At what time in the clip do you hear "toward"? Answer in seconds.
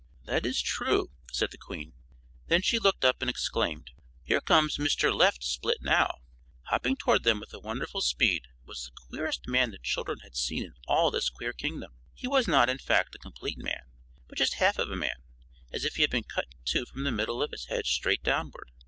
6.97-7.21